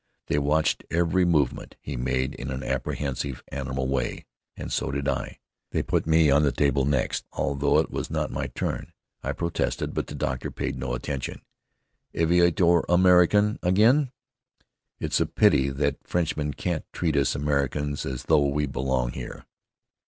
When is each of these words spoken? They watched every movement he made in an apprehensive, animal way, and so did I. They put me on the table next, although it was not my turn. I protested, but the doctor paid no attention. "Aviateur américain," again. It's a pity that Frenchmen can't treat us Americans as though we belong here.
They 0.25 0.39
watched 0.39 0.83
every 0.89 1.25
movement 1.25 1.75
he 1.79 1.95
made 1.95 2.33
in 2.33 2.49
an 2.49 2.63
apprehensive, 2.63 3.43
animal 3.49 3.87
way, 3.87 4.25
and 4.57 4.73
so 4.73 4.89
did 4.89 5.07
I. 5.07 5.37
They 5.69 5.83
put 5.83 6.07
me 6.07 6.31
on 6.31 6.41
the 6.41 6.51
table 6.51 6.85
next, 6.85 7.23
although 7.33 7.77
it 7.77 7.91
was 7.91 8.09
not 8.09 8.31
my 8.31 8.47
turn. 8.47 8.93
I 9.21 9.31
protested, 9.33 9.93
but 9.93 10.07
the 10.07 10.15
doctor 10.15 10.49
paid 10.49 10.75
no 10.75 10.95
attention. 10.95 11.43
"Aviateur 12.15 12.81
américain," 12.87 13.59
again. 13.61 14.11
It's 14.99 15.19
a 15.19 15.27
pity 15.27 15.69
that 15.69 15.97
Frenchmen 16.07 16.55
can't 16.55 16.83
treat 16.91 17.15
us 17.15 17.35
Americans 17.35 18.03
as 18.03 18.23
though 18.23 18.47
we 18.47 18.65
belong 18.65 19.11
here. 19.11 19.45